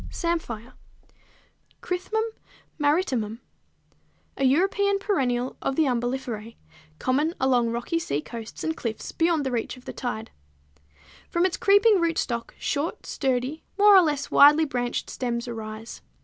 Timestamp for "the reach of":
9.45-9.85